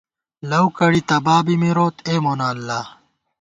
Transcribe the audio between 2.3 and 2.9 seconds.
اللہ